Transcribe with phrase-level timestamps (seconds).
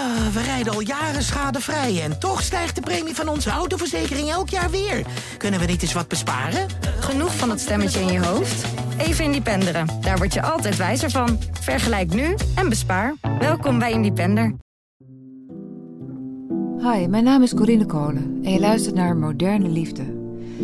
[0.00, 4.48] Ah, we rijden al jaren schadevrij en toch stijgt de premie van onze autoverzekering elk
[4.48, 5.06] jaar weer.
[5.36, 6.66] Kunnen we niet eens wat besparen?
[7.00, 8.64] Genoeg van dat stemmetje in je hoofd?
[8.98, 9.86] Even Independeren.
[10.00, 11.38] Daar word je altijd wijzer van.
[11.60, 13.14] Vergelijk nu en bespaar.
[13.38, 14.54] Welkom bij Independer.
[16.78, 20.02] Hi, mijn naam is Corinne Kolen en je luistert naar Moderne Liefde.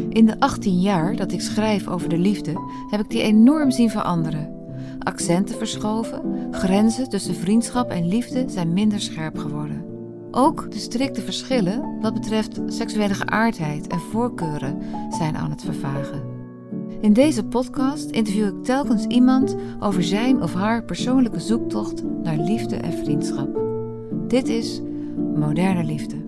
[0.08, 2.52] In de 18 jaar dat ik schrijf over de liefde,
[2.90, 4.55] heb ik die enorm zien veranderen.
[4.98, 9.84] Accenten verschoven, grenzen tussen vriendschap en liefde zijn minder scherp geworden.
[10.30, 14.78] Ook de strikte verschillen wat betreft seksuele geaardheid en voorkeuren
[15.10, 16.22] zijn aan het vervagen.
[17.00, 22.76] In deze podcast interview ik telkens iemand over zijn of haar persoonlijke zoektocht naar liefde
[22.76, 23.60] en vriendschap.
[24.28, 24.80] Dit is
[25.34, 26.24] Moderne Liefde.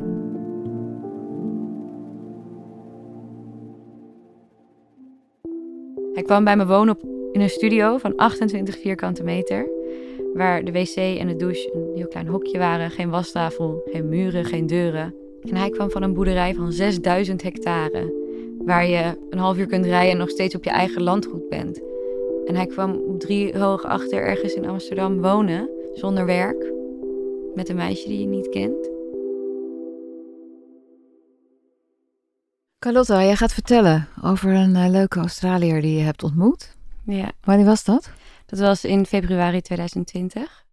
[6.12, 9.68] Hij kwam bij me wonen op, in een studio van 28 vierkante meter.
[10.34, 12.90] Waar de wc en de douche een heel klein hokje waren.
[12.90, 15.14] Geen wastafel, geen muren, geen deuren.
[15.42, 18.12] En hij kwam van een boerderij van 6000 hectare.
[18.64, 21.80] Waar je een half uur kunt rijden en nog steeds op je eigen landgoed bent.
[22.44, 25.70] En hij kwam op drie hoog achter ergens in Amsterdam wonen.
[25.94, 26.72] Zonder werk.
[27.54, 28.90] Met een meisje die je niet kent.
[32.78, 36.76] Carlotta, jij gaat vertellen over een eh, leuke Australiër die je hebt ontmoet.
[37.10, 38.10] Ja, Wanneer was dat?
[38.46, 40.66] dat was in februari 2020.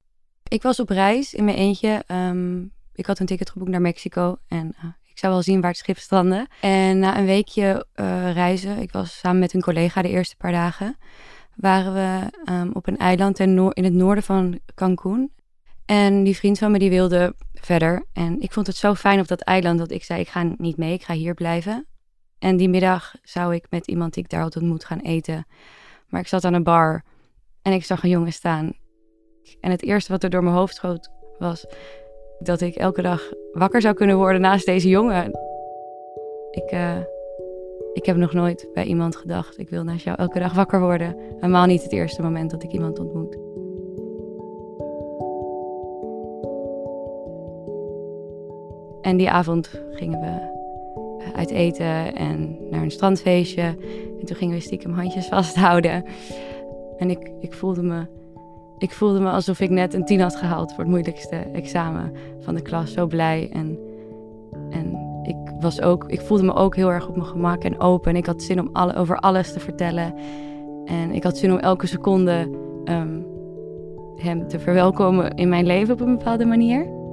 [0.47, 2.03] Ik was op reis in mijn eentje.
[2.07, 2.61] Ehm,
[2.93, 5.79] ik had een ticket geboekt naar Mexico en eh, ik zou wel zien waar het
[5.79, 6.47] schip strandde.
[6.61, 10.51] En na een weekje eh, reizen, ik was samen met een collega de eerste paar
[10.51, 10.97] dagen,
[11.55, 15.31] waren we ehm, op een eiland ten noor- in het noorden van Cancún.
[15.85, 18.05] En die vriend van me die wilde verder.
[18.13, 20.77] En ik vond het zo fijn op dat eiland dat ik zei, ik ga niet
[20.77, 21.85] mee, ik ga hier blijven.
[22.39, 25.45] En die middag zou ik met iemand die ik daar had ontmoet gaan eten.
[26.07, 27.03] Maar ik zat aan een bar
[27.61, 28.73] en ik zag een jongen staan.
[29.59, 31.65] En het eerste wat er door mijn hoofd schoot was
[32.39, 35.31] dat ik elke dag wakker zou kunnen worden naast deze jongen.
[36.51, 36.97] Ik, eh,
[37.93, 41.15] ik heb nog nooit bij iemand gedacht, ik wil naast jou elke dag wakker worden.
[41.35, 43.37] Helemaal niet het eerste moment dat ik iemand ontmoet.
[49.01, 50.54] En die avond gingen we
[51.33, 53.61] uit eten en naar een strandfeestje.
[54.19, 56.05] En toen gingen we stiekem handjes vasthouden.
[56.97, 58.05] En ik, ik, voelde me,
[58.77, 62.55] ik voelde me alsof ik net een tien had gehaald voor het moeilijkste examen van
[62.55, 62.93] de klas.
[62.93, 63.49] Zo blij.
[63.53, 63.79] En,
[64.69, 68.11] en ik, was ook, ik voelde me ook heel erg op mijn gemak en open.
[68.11, 70.13] En ik had zin om alle, over alles te vertellen.
[70.85, 72.49] En ik had zin om elke seconde
[72.83, 73.19] ehm,
[74.15, 77.04] hem te verwelkomen in mijn leven op een bepaalde manier.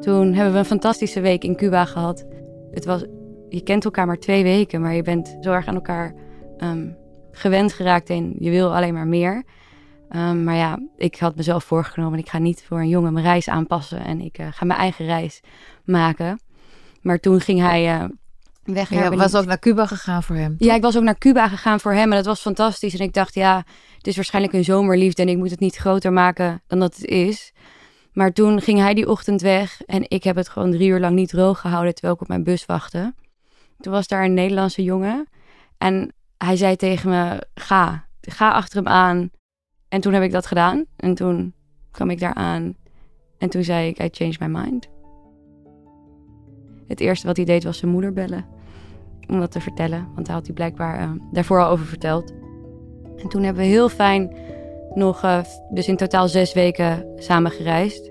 [0.00, 2.24] Toen hebben we een fantastische week in Cuba gehad.
[2.70, 3.04] Het was,
[3.48, 6.14] je kent elkaar maar twee weken, maar je bent zo erg aan elkaar
[6.58, 6.88] ehm,
[7.32, 9.44] gewend geraakt en je wil alleen maar meer.
[10.10, 13.48] Um, maar ja, ik had mezelf voorgenomen, ik ga niet voor een jongen mijn reis
[13.48, 15.40] aanpassen en ik uh, ga mijn eigen reis
[15.84, 16.40] maken.
[17.02, 18.04] Maar toen ging hij uh,
[18.64, 18.90] weg.
[18.90, 20.54] Je was ook naar Cuba gegaan voor hem.
[20.58, 22.94] Ja, ik was ook naar Cuba gegaan voor hem en dat was fantastisch.
[22.94, 23.64] En ik dacht, ja,
[23.96, 27.04] het is waarschijnlijk een zomerliefde en ik moet het niet groter maken dan dat het
[27.04, 27.52] is.
[28.18, 31.14] Maar toen ging hij die ochtend weg en ik heb het gewoon drie uur lang
[31.14, 33.14] niet droog gehouden terwijl ik op mijn bus wachtte.
[33.80, 35.28] Toen was daar een Nederlandse jongen
[35.76, 39.30] en hij zei tegen me, ga, ga achter hem aan.
[39.88, 41.54] En toen heb ik dat gedaan en toen
[41.90, 42.74] kwam ik daar aan
[43.38, 44.88] en toen zei ik, I changed my mind.
[46.86, 48.46] Het eerste wat hij deed was zijn moeder bellen
[49.28, 52.32] om dat te vertellen, want hij had hij blijkbaar uh, daarvoor al over verteld.
[53.16, 54.36] En toen hebben we heel fijn
[54.98, 58.10] nog, uh, dus in totaal zes weken samen gereisd.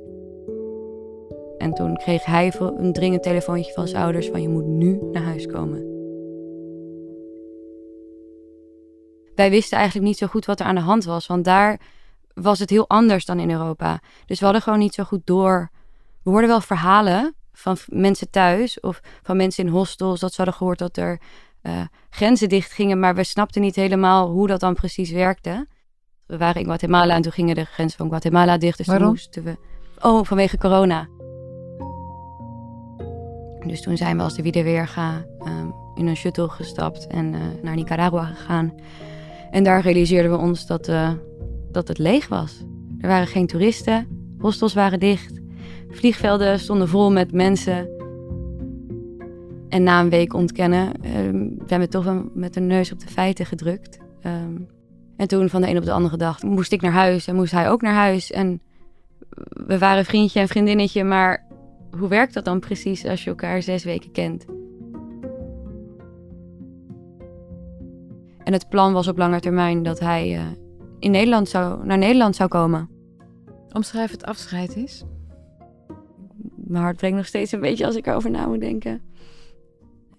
[1.57, 5.23] En toen kreeg hij een dringend telefoontje van zijn ouders van je moet nu naar
[5.23, 5.95] huis komen.
[9.35, 11.79] Wij wisten eigenlijk niet zo goed wat er aan de hand was, want daar
[12.33, 13.99] was het heel anders dan in Europa.
[14.25, 15.69] Dus we hadden gewoon niet zo goed door.
[16.23, 20.55] We hoorden wel verhalen van mensen thuis of van mensen in hostels dat ze hadden
[20.55, 21.21] gehoord dat er
[21.63, 25.67] uh, grenzen dicht gingen, maar we snapten niet helemaal hoe dat dan precies werkte.
[26.27, 28.77] We waren in Guatemala en toen gingen de grenzen van Guatemala dicht.
[28.77, 29.05] Dus Waarom?
[29.05, 29.57] toen moesten we.
[30.01, 31.07] Oh, vanwege corona.
[33.67, 37.75] Dus toen zijn we als de Wiederweerga um, in een shuttle gestapt en uh, naar
[37.75, 38.73] Nicaragua gegaan.
[39.51, 41.11] En daar realiseerden we ons dat, uh,
[41.71, 42.63] dat het leeg was.
[42.99, 44.07] Er waren geen toeristen,
[44.39, 45.39] hostels waren dicht,
[45.89, 47.89] vliegvelden stonden vol met mensen.
[49.69, 53.45] En na een week ontkennen um, zijn we toch met een neus op de feiten
[53.45, 53.99] gedrukt.
[54.25, 54.67] Um,
[55.17, 57.51] en toen van de een op de andere dag moest ik naar huis en moest
[57.51, 58.31] hij ook naar huis.
[58.31, 58.61] En
[59.49, 61.45] we waren vriendje en vriendinnetje, maar
[61.97, 64.45] hoe werkt dat dan precies als je elkaar zes weken kent?
[68.43, 70.45] En het plan was op lange termijn dat hij uh,
[70.99, 72.89] in Nederland zou, naar Nederland zou komen.
[73.73, 75.03] Omschrijf het afscheid is.
[76.55, 79.01] Mijn hart breekt nog steeds een beetje als ik erover na moet denken.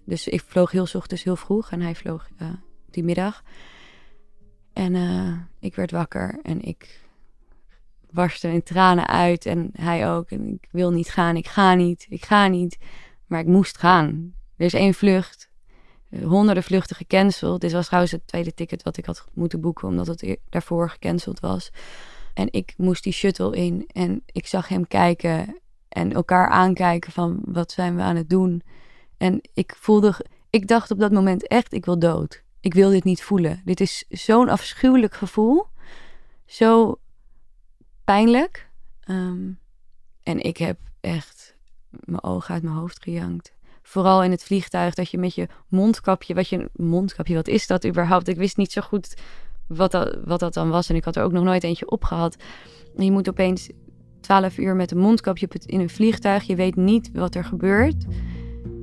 [0.05, 2.49] Dus ik vloog heel ochtends heel vroeg en hij vloog uh,
[2.91, 3.43] die middag.
[4.79, 7.01] En uh, ik werd wakker en ik
[8.11, 10.31] barstte in tranen uit en hij ook.
[10.31, 12.79] En ik wil niet gaan, ik ga niet, ik ga niet.
[13.27, 14.33] Maar ik moest gaan.
[14.57, 15.49] Er is één vlucht,
[16.11, 17.61] eh, honderden vluchten gecanceld.
[17.61, 21.41] Dit was trouwens het tweede ticket wat ik had moeten boeken, omdat het daarvoor gecanceld
[21.41, 21.71] was.
[22.35, 27.41] En ik moest die shuttle in en ik zag hem kijken en elkaar aankijken van
[27.45, 28.63] wat zijn we aan het doen.
[29.17, 32.47] En ik voelde, ik dacht op dat moment echt, ik wil dood.
[32.60, 33.62] Ik wil dit niet voelen.
[33.64, 35.66] Dit is zo'n afschuwelijk gevoel.
[36.46, 36.99] Zo
[38.05, 38.69] pijnlijk.
[39.00, 39.50] Ehm,
[40.22, 41.56] en ik heb echt
[41.90, 43.52] mijn ogen uit mijn hoofd gejankt.
[43.82, 47.87] Vooral in het vliegtuig, dat je met je mondkapje, wat je mondkapje, wat is dat
[47.87, 48.28] überhaupt?
[48.28, 49.14] Ik wist niet zo goed
[49.66, 52.37] wat dat, wat dat dan was en ik had er ook nog nooit eentje opgehad.
[52.96, 53.70] En je moet opeens
[54.20, 56.43] 12 uur met een mondkapje in een vliegtuig.
[56.43, 58.05] Je weet niet wat er gebeurt.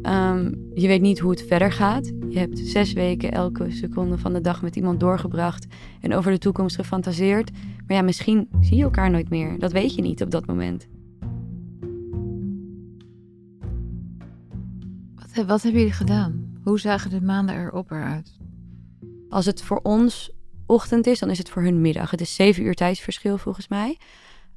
[0.06, 2.12] Ehm, je weet niet hoe het verder gaat.
[2.30, 5.68] Je hebt zes weken elke seconde van de dag met iemand doorgebracht
[6.02, 7.52] en over de toekomst gefantaseerd.
[7.88, 9.60] Maar ja, misschien zie je elkaar nooit meer.
[9.60, 10.88] Dat weet je niet op dat moment.
[15.16, 16.54] Wat, wat hebben jullie gedaan?
[16.63, 18.38] Hoe zagen de maanden erop eruit?
[19.30, 20.31] Als het voor ons
[20.66, 22.12] ochtend is, dan is het voor hun middag.
[22.12, 23.98] Het is zeven uur tijdsverschil volgens mij.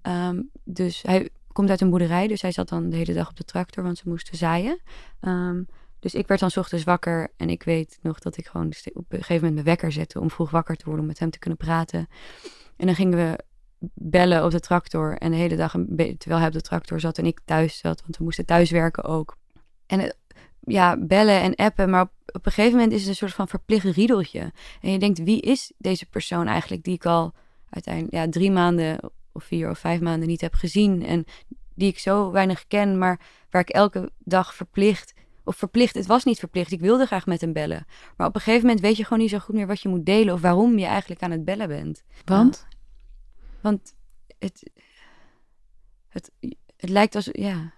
[0.02, 1.28] Ehm, dus hij
[1.58, 3.98] komt uit een boerderij, dus hij zat dan de hele dag op de tractor, want
[3.98, 4.78] ze moesten zaaien.
[5.20, 5.62] Ehm,
[5.98, 9.18] dus ik werd dan ochtends wakker en ik weet nog dat ik gewoon op een
[9.18, 11.58] gegeven moment mijn wekker zette om vroeg wakker te worden, om met hem te kunnen
[11.58, 12.08] praten.
[12.76, 13.38] En dan gingen we
[13.94, 17.26] bellen op de tractor en de hele dag, terwijl hij op de tractor zat en
[17.26, 19.36] ik thuis zat, want we moesten thuiswerken ook.
[19.86, 20.10] En eh,
[20.60, 23.48] ja, bellen en appen, maar op, op een gegeven moment is het een soort van
[23.48, 24.52] verplicht riedeltje.
[24.80, 27.34] En je denkt, wie is deze persoon eigenlijk die ik al
[27.70, 29.00] uiteindelijk ja, drie maanden
[29.38, 31.06] of vier of vijf maanden niet heb gezien.
[31.06, 31.24] En
[31.74, 33.20] die ik zo weinig ken, maar
[33.50, 35.14] waar ik elke dag verplicht.
[35.44, 36.72] Of verplicht, het was niet verplicht.
[36.72, 37.86] Ik wilde graag met hem bellen.
[38.16, 40.06] Maar op een gegeven moment weet je gewoon niet zo goed meer wat je moet
[40.06, 42.02] delen of waarom je eigenlijk aan het bellen bent.
[42.24, 42.66] Want?
[43.60, 43.94] want
[44.38, 44.70] het,
[46.08, 46.30] het,
[46.76, 47.72] het lijkt als, ja.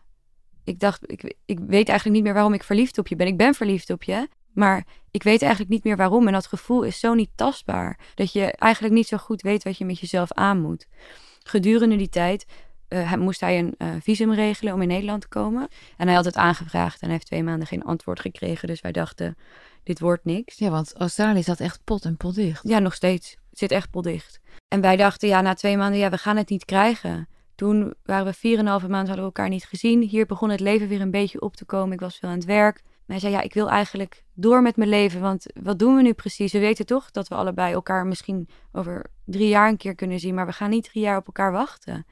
[0.65, 3.27] Ik dacht, ik, ik weet eigenlijk niet meer waarom ik verliefd op je ben.
[3.27, 6.27] Ik ben verliefd op je, maar ik weet eigenlijk niet meer waarom.
[6.27, 7.99] En dat gevoel is zo niet tastbaar.
[8.15, 10.87] Dat je eigenlijk niet zo goed weet wat je met jezelf aan moet.
[11.42, 12.46] Gedurende die tijd
[12.88, 15.69] uh, moest hij een uh, visum regelen om in Nederland te komen.
[15.96, 18.69] En hij had het aangevraagd en hij heeft twee maanden geen antwoord gekregen.
[18.69, 19.37] Dus wij dachten,
[19.82, 20.58] dit wordt niks.
[20.58, 22.69] Ja, want Australië zat echt pot en pot dicht.
[22.69, 23.31] Ja, nog steeds.
[23.50, 24.40] Het zit echt pot dicht.
[24.69, 27.28] En wij dachten, ja, na twee maanden, ja, we gaan het niet krijgen.
[27.54, 30.02] Toen waren we vier en een halve maand, hadden we elkaar niet gezien.
[30.02, 31.92] Hier begon het leven weer een beetje op te komen.
[31.92, 32.82] Ik was veel aan het werk.
[33.11, 35.21] Maar hij zei, ja, ik wil eigenlijk door met mijn leven.
[35.21, 36.53] Want wat doen we nu precies?
[36.53, 40.35] We weten toch dat we allebei elkaar misschien over drie jaar een keer kunnen zien.
[40.35, 42.07] Maar we gaan niet drie jaar op elkaar wachten.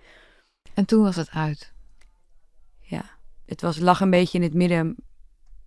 [0.75, 1.73] En toen was het uit?
[2.81, 3.05] Ja,
[3.45, 4.97] het was, lag een beetje in het midden.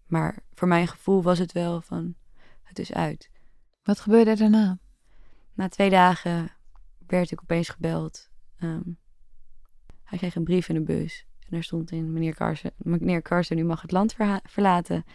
[0.07, 2.15] Maar voor mijn gevoel was het wel van,
[2.63, 3.29] het is uit.
[3.83, 4.79] Wat gebeurde er daarna?
[5.53, 6.51] Na twee dagen
[7.07, 8.29] werd ik opeens gebeld.
[8.57, 8.89] Ehm,
[10.03, 11.25] hij kreeg een brief in de bus.
[11.51, 15.05] En er stond in, meneer Carson, meneer Carson, u mag het land verlaten.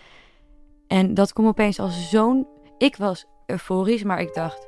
[0.87, 2.47] En dat kwam opeens als zo'n...
[2.79, 4.67] Ik was euforisch, maar ik dacht,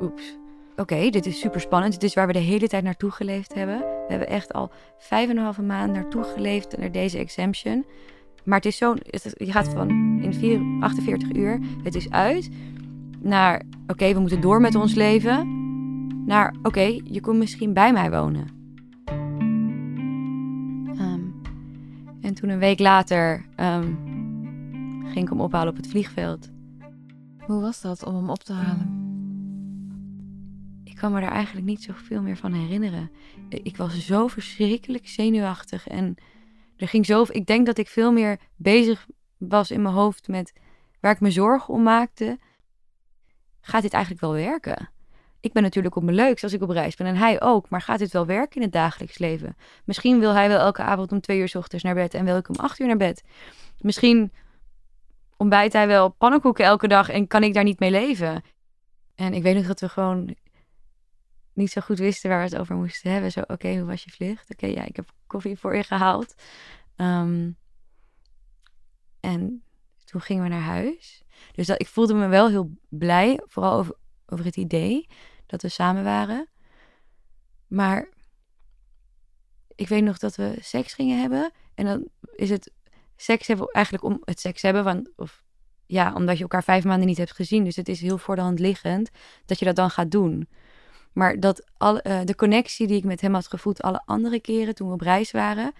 [0.00, 0.38] oeps.
[0.76, 1.92] Oké, dit is super spannend.
[1.92, 3.78] Dit is waar we de hele tijd naartoe geleefd hebben.
[3.78, 7.86] We hebben echt al vijf en een halve maand naartoe geleefd naar deze exemption.
[8.44, 9.00] Maar het is zo'n...
[9.36, 9.88] Je gaat van
[10.22, 12.50] in 4, 48 uur, het is uit,
[13.18, 13.62] naar...
[13.86, 15.58] Oké, we moeten door met ons leven.
[16.26, 18.59] Naar, oké, je komt misschien bij mij wonen.
[22.30, 23.98] En toen een week later um,
[25.04, 26.50] ging ik hem ophalen op het vliegveld.
[27.38, 28.98] Hoe was dat om hem op te halen?
[30.84, 33.10] Ik kan me daar eigenlijk niet zoveel meer van herinneren.
[33.48, 36.14] Ik was zo verschrikkelijk zenuwachtig en
[36.76, 37.24] er ging zo.
[37.30, 39.06] Ik denk dat ik veel meer bezig
[39.36, 40.52] was in mijn hoofd met
[41.00, 42.38] waar ik me zorgen om maakte.
[43.60, 44.90] Gaat dit eigenlijk wel werken?
[45.40, 47.68] Ik ben natuurlijk op mijn leukst als ik op reis ben en hij ook.
[47.68, 49.56] Maar gaat dit wel werken in het dagelijks leven?
[49.84, 52.36] Misschien wil hij wel elke avond om twee uur s ochtends naar bed en wil
[52.36, 53.22] ik om acht uur naar bed.
[53.78, 54.32] Misschien
[55.36, 58.42] ontbijt hij wel pannenkoeken elke dag en kan ik daar niet mee leven.
[59.14, 60.36] En ik weet nog dat we gewoon
[61.52, 63.32] niet zo goed wisten waar we het over moesten hebben.
[63.32, 64.50] Zo, oké, hoe was je vlucht?
[64.50, 66.34] Oké, ja, ik heb koffie voor je gehaald.
[66.96, 67.56] Um,
[69.20, 69.62] en
[70.04, 71.22] toen gingen we naar huis.
[71.52, 73.94] Dus dat, ik voelde me wel heel blij, vooral over,
[74.26, 75.06] over het idee
[75.50, 76.48] dat we samen waren.
[77.66, 78.08] Maar
[79.74, 81.52] ik weet nog dat we seks gingen hebben.
[81.74, 82.72] En dan is het
[83.16, 84.84] seks hebben eigenlijk om het seks hebben.
[84.84, 85.44] Want, of
[85.86, 87.64] ja, omdat je elkaar vijf maanden niet hebt gezien.
[87.64, 89.10] Dus het is heel voor de hand liggend
[89.46, 90.48] dat je dat dan gaat doen.
[91.12, 94.74] Maar dat al, eh, de connectie die ik met hem had gevoeld alle andere keren
[94.74, 95.72] toen we op reis waren.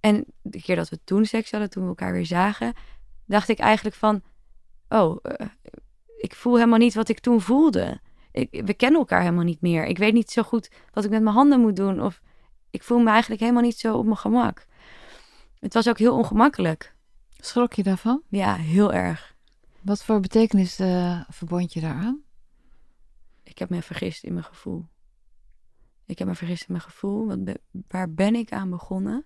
[0.00, 2.72] En de keer dat we toen seks hadden, toen we elkaar weer zagen,
[3.26, 4.22] dacht ik eigenlijk van,
[4.88, 5.46] oh, eh,
[6.18, 8.00] ik voel helemaal niet wat ik toen voelde.
[8.38, 9.86] Ik, we kennen elkaar helemaal niet meer.
[9.86, 12.02] Ik weet niet zo goed wat ik met mijn handen moet doen.
[12.02, 12.20] Of
[12.70, 14.66] ik voel me eigenlijk helemaal niet zo op mijn gemak.
[15.58, 16.94] Het was ook heel ongemakkelijk.
[17.36, 18.22] Schrok je daarvan?
[18.28, 19.36] Ja, heel erg.
[19.80, 22.22] Wat voor betekenis uh, verbond je daaraan?
[23.42, 24.86] Ik heb me vergist in mijn gevoel.
[26.06, 27.26] Ik heb me vergist in mijn gevoel.
[27.26, 27.38] Wat
[27.88, 29.24] waar ben ik aan begonnen?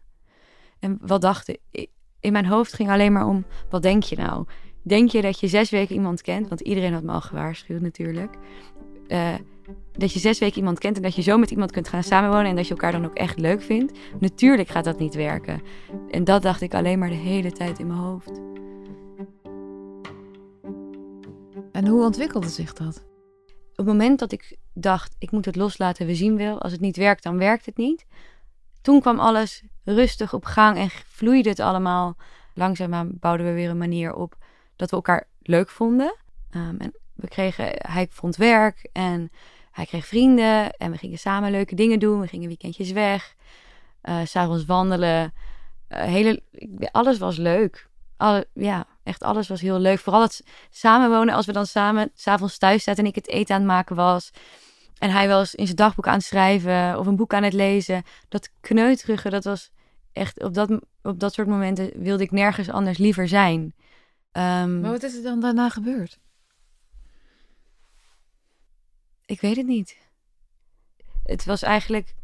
[0.79, 1.91] En wat dacht ik?
[2.21, 4.47] In mijn hoofd ging alleen maar om: wat denk je nou?
[4.83, 6.49] Denk je dat je zes weken iemand kent?
[6.49, 8.37] Want iedereen had me al gewaarschuwd natuurlijk.
[9.09, 9.35] Uh,
[9.93, 12.47] dat je zes weken iemand kent en dat je zo met iemand kunt gaan samenwonen
[12.47, 13.99] en dat je elkaar dan ook echt leuk vindt.
[14.21, 15.63] Natuurlijk gaat dat niet werken.
[16.11, 18.41] En dat dacht ik alleen maar de hele tijd in mijn hoofd.
[21.73, 23.05] En hoe ontwikkelde zich dat?
[23.71, 26.61] Op het moment dat ik dacht, ik moet het loslaten, we zien wel.
[26.61, 28.07] Als het niet werkt, dan werkt het niet.
[28.83, 32.17] Toen kwam alles rustig op gang en vloeide het allemaal.
[32.55, 34.37] Langzaamaan bouwden we weer een manier op
[34.77, 36.17] dat we elkaar leuk vonden.
[36.57, 39.31] Um, en we kregen, hij vond werk en
[39.71, 42.21] hij kreeg vrienden en we gingen samen leuke dingen doen.
[42.21, 43.35] We gingen weekendjes weg,
[44.03, 45.33] uh, s'avonds wandelen.
[45.89, 46.43] Uh, hele,
[46.93, 47.89] alles was leuk.
[48.17, 49.99] Alle, ja, echt alles was heel leuk.
[49.99, 53.61] Vooral het samenwonen als we dan samen s'avonds thuis zaten en ik het eten aan
[53.61, 54.31] het maken was.
[54.99, 58.03] En hij was in zijn dagboek aan het schrijven of een boek aan het lezen.
[58.29, 59.71] Dat kneuterige, dat was
[60.13, 63.61] echt op dat, op dat soort momenten wilde ik nergens anders liever zijn.
[64.33, 66.19] Um, maar wat is er dan daarna gebeurd?
[69.33, 69.99] Ik weet het niet.
[71.25, 72.15] Het was eigenlijk,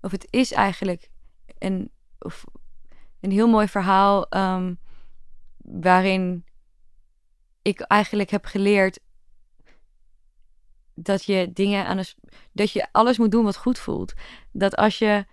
[0.00, 1.10] of het is eigenlijk
[1.58, 2.44] een, of
[3.20, 4.78] een heel mooi verhaal um,
[5.56, 6.44] waarin
[7.62, 9.00] ik eigenlijk heb geleerd
[10.94, 12.02] dat je dingen aan
[12.52, 14.14] dat je alles moet doen wat goed voelt.
[14.52, 15.26] Dat als je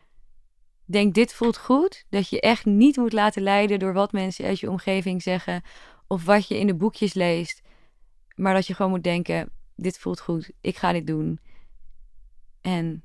[0.85, 4.59] denkt dit voelt goed, dat je echt niet moet laten leiden door wat mensen uit
[4.59, 5.63] je omgeving zeggen
[6.07, 7.61] of wat je in de boekjes leest,
[8.35, 11.39] maar dat je gewoon moet denken dit voelt goed, ik ga dit doen.
[12.61, 13.03] En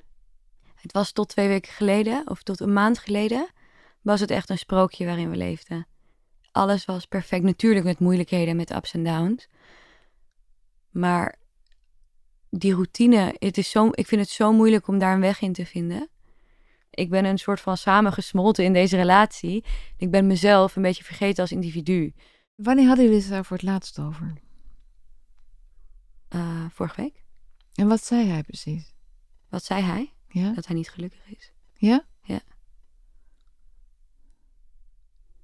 [0.74, 3.48] het was tot twee weken geleden, of tot een maand geleden,
[4.02, 5.86] was het echt een sprookje waarin we leefden.
[6.52, 9.48] Alles was perfect, natuurlijk met moeilijkheden, met ups en downs.
[10.90, 11.38] Maar
[12.50, 15.52] die routine, het is zo, ik vind het zo moeilijk om daar een weg in
[15.52, 16.08] te vinden.
[16.90, 19.64] Ik ben een soort van samengesmolten in deze relatie.
[19.96, 22.12] Ik ben mezelf een beetje vergeten als individu.
[22.54, 24.32] Wanneer hadden jullie het daar voor het laatst over?
[26.30, 27.24] Uh, vorige week.
[27.74, 28.94] En wat zei hij precies?
[29.48, 30.14] Wat zei hij?
[30.28, 30.52] Ja?
[30.52, 31.52] Dat hij niet gelukkig is.
[31.74, 32.06] Ja?
[32.22, 32.40] Ja.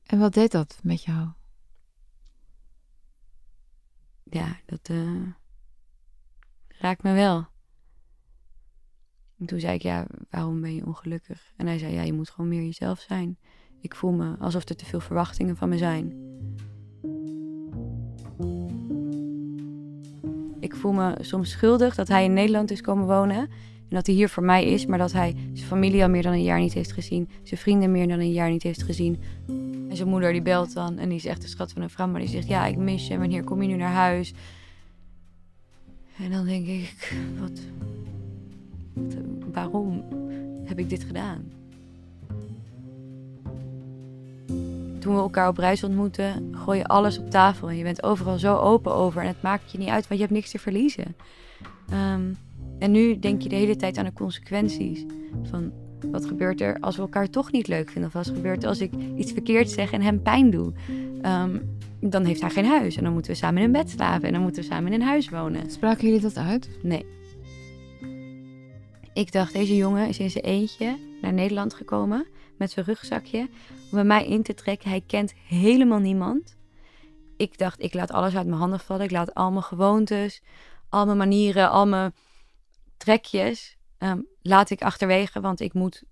[0.02, 1.28] En wat deed dat met jou?
[4.22, 5.32] Ja, dat uh,
[6.68, 7.46] raakt me wel.
[9.38, 11.52] En toen zei ik, ja, waarom ben je ongelukkig?
[11.56, 13.38] En hij zei, ja, je moet gewoon meer jezelf zijn.
[13.80, 16.30] Ik voel me alsof er te veel verwachtingen van me zijn.
[20.72, 23.38] Ik voel me soms schuldig dat hij in Nederland is komen wonen.
[23.38, 26.32] En dat hij hier voor mij is, maar dat hij zijn familie al meer dan
[26.32, 27.28] een jaar niet heeft gezien.
[27.42, 29.20] Zijn vrienden meer dan een jaar niet heeft gezien.
[29.88, 32.06] En zijn moeder die belt dan en die is echt de schat van een vrouw.
[32.06, 33.18] Maar die zegt, ja, ik mis je.
[33.18, 34.32] Wanneer kom je nu naar huis?
[36.18, 37.60] En dan denk ik, wat,
[38.94, 39.14] wat
[39.52, 40.04] waarom
[40.64, 41.61] heb ik dit gedaan?
[45.02, 47.68] Toen we elkaar op reis ontmoeten, gooi je alles op tafel.
[47.68, 49.22] En je bent overal zo open over.
[49.22, 51.16] En het maakt je niet uit, want je hebt niks te verliezen.
[51.92, 52.36] Um,
[52.78, 55.04] en nu denk je de hele tijd aan de consequenties.
[55.42, 55.72] Van
[56.10, 58.06] wat gebeurt er als we elkaar toch niet leuk vinden?
[58.06, 60.72] Of wat gebeurt er als ik iets verkeerd zeg en hem pijn doe?
[61.22, 62.96] Um, dan heeft hij geen huis.
[62.96, 64.26] En dan moeten we samen in een bed slapen.
[64.26, 65.70] En dan moeten we samen in een huis wonen.
[65.70, 66.68] Spraken jullie dat uit?
[66.82, 67.06] Nee.
[69.12, 72.26] Ik dacht, deze jongen is in zijn eentje naar Nederland gekomen
[72.62, 74.90] met zijn rugzakje om bij mij in te trekken.
[74.90, 76.56] Hij kent helemaal niemand.
[77.36, 79.04] Ik dacht, ik laat alles uit mijn handen vallen.
[79.04, 80.42] Ik laat al mijn gewoontes,
[80.88, 82.14] al mijn manieren, al mijn
[82.96, 85.40] trekjes, ehm, laat ik achterwege.
[85.40, 86.02] Want ik moet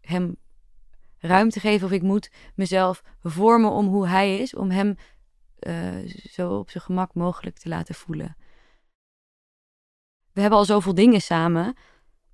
[0.00, 0.36] hem
[1.18, 4.54] ruimte geven of ik moet mezelf vormen om hoe hij is.
[4.54, 4.96] Om hem
[5.60, 8.36] uh, zo op zijn gemak mogelijk te laten voelen.
[10.32, 11.74] We hebben al zoveel dingen samen.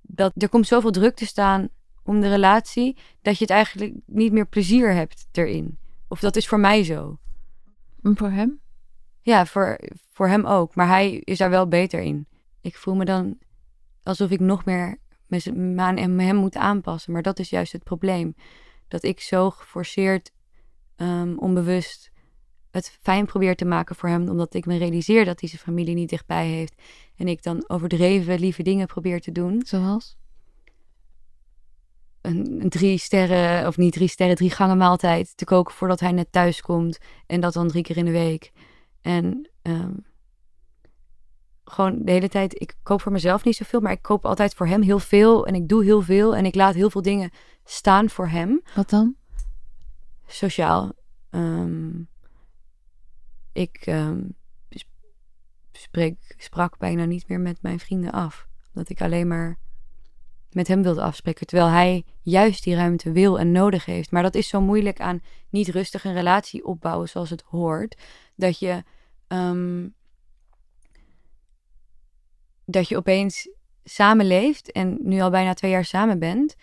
[0.01, 1.69] Dat er komt zoveel druk te staan
[2.07, 5.77] om de relatie, dat je het eigenlijk niet meer plezier hebt erin.
[6.07, 7.19] Of dat is voor mij zo.
[8.01, 8.59] En voor hem?
[9.21, 9.79] Ja, voor,
[10.11, 10.75] voor hem ook.
[10.75, 12.27] Maar hij is daar wel beter in.
[12.61, 13.37] Ik voel me dan
[14.03, 14.97] alsof ik nog meer
[15.27, 17.13] me aan hem moet aanpassen.
[17.13, 18.35] Maar dat is juist het probleem.
[18.87, 20.31] Dat ik zo geforceerd,
[20.97, 22.11] um, onbewust
[22.71, 25.95] het fijn probeer te maken voor hem, omdat ik me realiseer dat hij zijn familie
[25.95, 26.81] niet dichtbij heeft.
[27.15, 29.61] En ik dan overdreven lieve dingen probeer te doen.
[29.65, 30.17] Zoals?
[32.27, 36.11] Een, een drie sterren, of niet drie sterren, drie gangen maaltijd te koken voordat hij
[36.11, 36.97] net thuis komt.
[37.25, 38.51] En dat dan drie keer in de week.
[39.01, 39.93] En ehm,
[41.63, 44.67] gewoon de hele tijd, ik koop voor mezelf niet zoveel, maar ik koop altijd voor
[44.67, 45.45] hem heel veel.
[45.47, 47.31] En ik doe heel veel en ik laat heel veel dingen
[47.63, 48.61] staan voor hem.
[48.75, 49.15] Wat dan?
[50.27, 50.93] Sociaal.
[51.29, 51.91] Ehm,
[53.53, 54.21] ik ehm,
[54.69, 55.05] sp-
[55.71, 58.47] spreek, sprak bijna niet meer met mijn vrienden af.
[58.73, 59.57] Dat ik alleen maar
[60.51, 61.47] met hem wilde afspreken.
[61.47, 64.11] Terwijl hij juist die ruimte wil en nodig heeft.
[64.11, 67.97] Maar dat is zo moeilijk aan niet rustig een relatie opbouwen zoals het hoort.
[68.35, 68.83] Dat je,
[69.27, 69.87] ehm,
[72.65, 73.49] dat je opeens
[73.83, 76.55] samenleeft en nu al bijna twee jaar samen bent.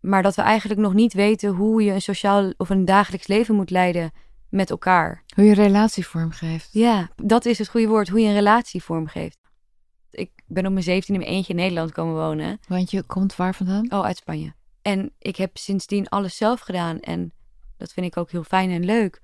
[0.00, 3.54] Maar dat we eigenlijk nog niet weten hoe je een sociaal of een dagelijks leven
[3.54, 4.12] moet leiden
[4.48, 5.22] met elkaar.
[5.34, 6.68] Hoe je een relatie vormgeeft.
[6.72, 9.41] Ja, dat is het goede woord, hoe je een relatie vormgeeft.
[10.12, 12.60] Ik ben op mijn 17 in mijn eentje in Nederland komen wonen.
[12.68, 13.92] Want je komt waar vandaan?
[13.92, 14.52] Oh, uit Spanje.
[14.82, 17.00] En ik heb sindsdien alles zelf gedaan.
[17.00, 17.32] En
[17.76, 19.20] dat vind ik ook heel fijn en leuk.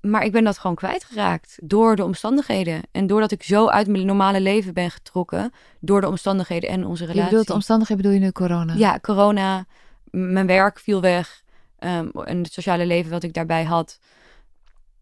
[0.00, 2.82] Maar ik ben dat gewoon kwijtgeraakt door de omstandigheden.
[2.92, 5.52] En doordat ik zo uit mijn normale leven ben getrokken.
[5.80, 7.28] Door de omstandigheden en onze Je relatie.
[7.30, 8.74] bedoelt de omstandigheden, bedoel je nu corona?
[8.74, 9.66] Ja, corona.
[10.10, 11.42] Mijn werk viel weg.
[11.78, 13.98] ehm, en het sociale leven wat ik daarbij had.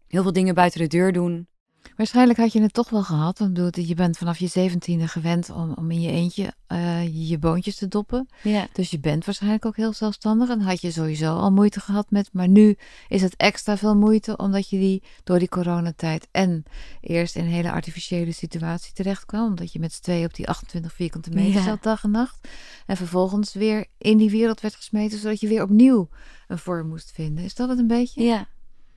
[0.07, 1.47] Heel veel dingen buiten de deur doen.
[1.95, 3.39] Waarschijnlijk had je het toch wel gehad.
[3.39, 7.37] Want bedoel, je bent vanaf je zeventiende gewend om, om in je eentje eh, je
[7.37, 8.29] boontjes te doppen.
[8.43, 8.67] Ja.
[8.73, 10.49] Dus je bent waarschijnlijk ook heel zelfstandig.
[10.49, 12.29] En had je sowieso al moeite gehad met.
[12.33, 14.37] Maar nu is het extra veel moeite.
[14.37, 16.27] Omdat je die door die coronatijd.
[16.31, 16.63] En
[17.01, 19.45] eerst in een hele artificiële situatie terecht kwam.
[19.47, 21.63] Omdat je met z'n tweeën op die 28 vierkante meter Ja.
[21.63, 22.47] zat dag en nacht.
[22.85, 25.19] En vervolgens weer in die wereld werd gesmeten.
[25.19, 26.09] Zodat je weer opnieuw
[26.47, 27.43] een vorm moest vinden.
[27.43, 28.23] Is dat het een beetje?
[28.23, 28.47] Ja,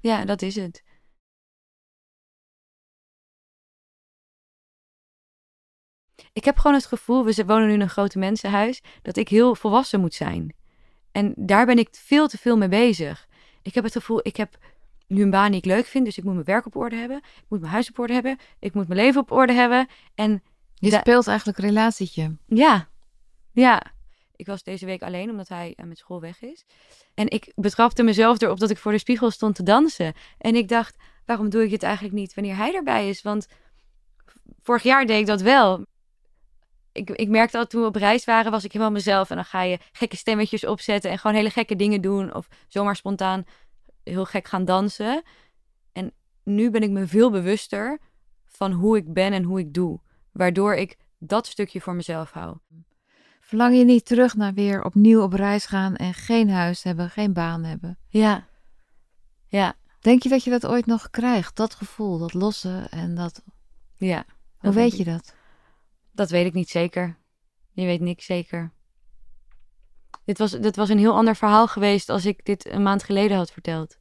[0.01, 0.83] ja dat is het.
[6.35, 9.55] Ik heb gewoon het gevoel, we wonen nu in een grote mensenhuis, dat ik heel
[9.55, 10.55] volwassen moet zijn.
[11.13, 13.27] En daar ben ik veel te veel mee bezig.
[13.63, 14.57] Ik heb het gevoel, ik heb
[15.07, 17.17] nu een baan die ik leuk vind, dus ik moet mijn werk op orde hebben.
[17.17, 18.39] Ik moet mijn huis op orde hebben.
[18.59, 19.87] Ik moet mijn leven op orde hebben.
[20.15, 20.43] En
[20.75, 22.37] Je Da- speelt eigenlijk een relatietje.
[22.47, 22.89] ja,
[23.53, 23.83] ja.
[24.37, 26.65] Ik was deze week alleen omdat hij eh, met school weg is.
[27.15, 30.15] En ik betrapte mezelf erop dat ik voor de spiegel stond te dansen.
[30.39, 33.23] En ik dacht, waarom doe ik dit eigenlijk niet wanneer hij erbij is?
[33.23, 33.47] Want
[34.63, 35.85] vorig jaar deed ik dat wel.
[36.95, 39.31] Ik, ik merkte al toen we op reis waren, was ik helemaal mezelf.
[39.31, 42.35] En dan ga je gekke stemmetjes opzetten en gewoon hele gekke dingen doen.
[42.35, 43.45] Of zomaar spontaan
[44.03, 45.23] heel gek gaan dansen.
[45.93, 46.13] En
[46.45, 47.99] nu ben ik me veel bewuster
[48.45, 50.01] van hoe ik ben en hoe ik doe.
[50.33, 52.57] Waardoor ik dat stukje voor mezelf hou.
[53.41, 57.33] Verlang je niet terug naar weer opnieuw op reis gaan en geen huis hebben, geen
[57.33, 57.99] baan hebben?
[58.09, 58.47] Ja.
[59.49, 59.75] Ja.
[60.01, 61.57] Denk je dat je dat ooit nog krijgt?
[61.57, 63.43] Dat gevoel, dat losse en dat.
[63.95, 64.25] Ja.
[64.27, 65.35] Hoe Dat weet je dat?
[66.15, 67.19] Dat weet ik niet zeker.
[67.71, 68.73] Je weet niks zeker.
[70.25, 73.37] Dit was, dit was een heel ander verhaal geweest als ik dit een maand geleden
[73.37, 73.99] had verteld.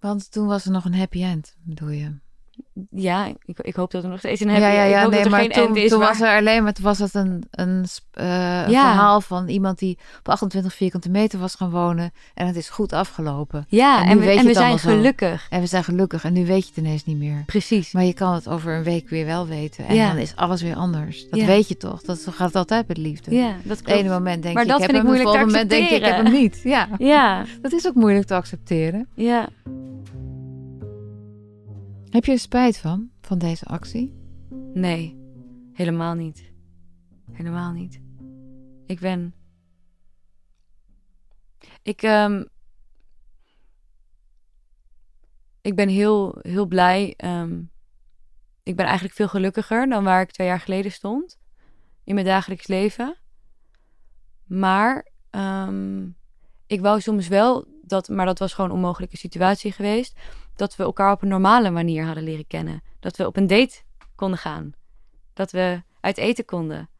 [0.00, 2.18] Want toen was er nog een happy end, bedoel je?
[2.90, 5.00] Ja, ik, ik hoop dat er nog steeds een happy ja, ja, ja.
[5.02, 5.90] Nee, dat er maar geen toen, end is.
[5.90, 8.24] toen maar- was er alleen maar toen was het een, een, eh,
[8.68, 8.90] Ja.
[8.90, 12.12] verhaal van iemand die op 28 vierkante meter was gaan wonen.
[12.34, 13.64] En het is goed afgelopen.
[13.68, 14.88] Ja, en we, en we zijn zo.
[14.90, 15.46] gelukkig.
[15.50, 17.42] En we zijn gelukkig en nu weet je het ineens niet meer.
[17.46, 17.92] Precies.
[17.92, 19.86] Maar je kan het over een week weer wel weten.
[19.86, 20.08] En Ja.
[20.08, 21.28] dan is alles weer anders.
[21.30, 22.02] Dat weet je toch?
[22.02, 23.34] Dat gaat het altijd met liefde.
[23.34, 24.00] Ja, dat Het klopt.
[24.00, 25.20] ene moment denk Maar je, dat ik heb vind ik hem.
[25.20, 26.60] Het volgende moment denk je, ik heb hem niet.
[26.64, 29.08] Ja, Ja, dat is ook moeilijk te accepteren.
[29.14, 29.48] ja.
[32.10, 34.14] Heb je er spijt van, van deze actie?
[34.74, 35.16] Nee,
[35.72, 36.52] helemaal niet.
[37.32, 38.00] Helemaal niet.
[38.86, 39.34] Ik ben.
[41.82, 42.44] Ik, ehm,
[45.60, 47.14] ik ben heel, heel blij.
[47.16, 47.62] ehm,
[48.62, 51.38] ik ben eigenlijk veel gelukkiger dan waar ik twee jaar geleden stond.
[52.04, 53.16] In mijn dagelijks leven.
[54.44, 56.06] Maar ehm,
[56.66, 60.18] ik wou soms wel dat, maar dat was gewoon een onmogelijke situatie geweest.
[60.58, 62.82] Dat we elkaar op een normale manier hadden leren kennen.
[63.00, 63.82] Dat we op een date
[64.14, 64.72] konden gaan.
[65.32, 66.90] Dat we uit eten konden.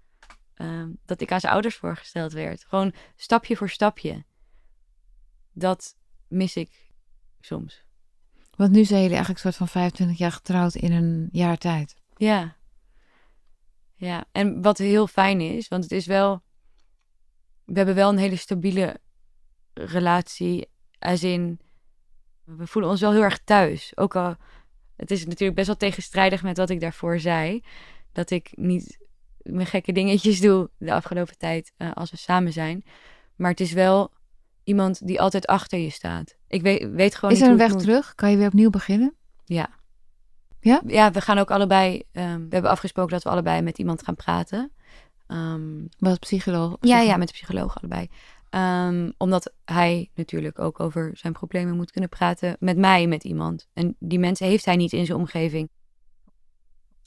[0.55, 2.65] Ehm, dat ik aan zijn ouders voorgesteld werd.
[2.65, 4.25] Gewoon stapje voor stapje.
[5.53, 5.97] Dat
[6.29, 6.91] mis ik
[7.41, 7.85] soms.
[8.57, 11.97] Want nu zijn jullie eigenlijk een soort van 25 jaar getrouwd in een jaar tijd.
[12.17, 12.57] Ja.
[13.95, 16.43] Ja, en wat heel fijn is, want het is wel...
[17.65, 19.01] We hebben wel een hele stabiele
[19.75, 20.69] relatie.
[20.99, 21.61] Als in,
[22.57, 23.93] we voelen ons wel heel erg thuis.
[23.97, 24.37] Ook al,
[24.97, 27.63] het is natuurlijk best wel tegenstrijdig met wat ik daarvoor zei.
[28.13, 28.99] Dat ik niet
[29.43, 32.85] mijn gekke dingetjes doe de afgelopen tijd eh, als we samen zijn.
[33.37, 34.13] Maar het is wel
[34.65, 36.37] iemand die altijd achter je staat.
[36.49, 37.81] Ik weet, weet gewoon Is er een weg moet.
[37.81, 38.15] terug?
[38.15, 39.15] Kan je weer opnieuw beginnen?
[39.45, 39.69] Ja.
[40.61, 40.83] Ja?
[40.87, 42.03] Ja, we gaan ook allebei...
[42.13, 44.73] ehm, we hebben afgesproken dat we allebei met iemand gaan praten.
[45.27, 46.77] Ehm, Wat psycholoog?
[46.81, 48.09] ja, ja, met de psycholoog allebei.
[48.51, 53.69] Ehm, omdat hij natuurlijk ook over zijn problemen moet kunnen praten met mij, met iemand.
[53.73, 55.71] En die mensen heeft hij niet in zijn omgeving.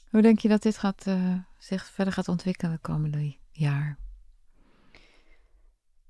[0.10, 3.98] Hoe denk je dat dit gaat, eh, zich verder gaat ontwikkelen de komende jaar?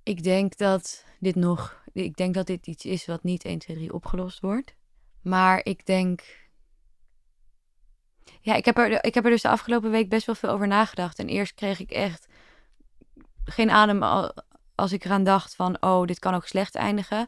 [0.03, 1.83] Ik denk dat dit nog...
[1.93, 4.75] Ik denk dat dit iets is wat niet 1, 2, 3 opgelost wordt.
[5.21, 6.49] Maar ik denk...
[8.41, 10.67] Ja, ik heb, er, ik heb er dus de afgelopen week best wel veel over
[10.67, 11.19] nagedacht.
[11.19, 12.27] En eerst kreeg ik echt
[13.43, 14.33] geen adem al-
[14.75, 15.81] als ik eraan dacht van...
[15.83, 17.27] Oh, dit kan ook slecht eindigen.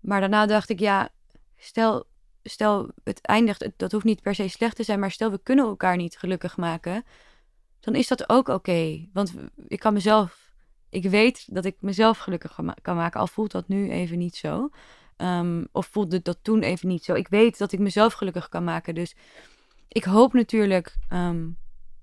[0.00, 1.08] Maar daarna dacht ik, ja,
[1.56, 2.06] stel,
[2.42, 3.68] stel het eindigt...
[3.76, 6.56] Dat hoeft niet per se slecht te zijn, maar stel we kunnen elkaar niet gelukkig
[6.56, 7.04] maken...
[7.80, 9.08] Dan is dat ook oké.
[9.12, 9.34] Want
[9.66, 10.52] ik kan mezelf...
[10.88, 13.20] Ik weet dat ik mezelf gelukkig kan maken.
[13.20, 14.70] Al voelt dat nu even niet zo.
[15.16, 17.14] Ehm, of voelde dat toen even niet zo.
[17.14, 18.94] Ik weet dat ik mezelf gelukkig kan maken.
[18.94, 19.16] Dus
[19.88, 21.48] ik hoop natuurlijk ehm,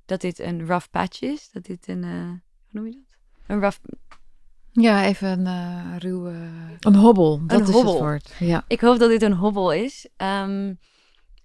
[0.06, 1.52] dat dit een rough patch is.
[1.52, 2.04] Dat dit een.
[2.04, 2.40] eh, hoe
[2.72, 3.18] noem je dat?
[3.48, 3.78] Een rough.
[4.82, 6.34] Ja, even een eh, ruwe...
[6.80, 7.94] Een hobbel, dat Een is hobbel.
[7.94, 8.34] het woord.
[8.40, 8.64] Ja.
[8.68, 10.08] Ik hoop dat dit een hobbel is.
[10.18, 10.74] Ehm,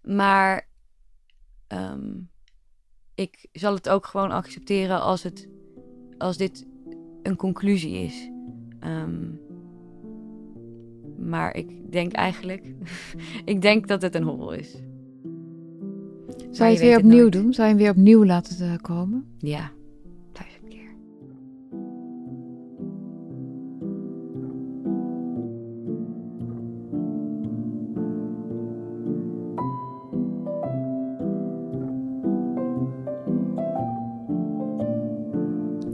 [0.03, 0.69] maar
[1.67, 2.09] ehm,
[3.15, 5.49] ik zal het ook gewoon accepteren als, het,
[6.19, 6.67] als dit
[7.23, 8.31] een conclusie is.
[8.81, 9.29] Ehm,
[11.19, 12.75] maar ik denk eigenlijk,
[13.45, 14.77] ik denk dat het een hobbel is.
[16.51, 17.53] Zou je je het weer opnieuw doen?
[17.53, 19.35] Zou je hem weer opnieuw laten eh, komen?
[19.39, 19.71] Ja,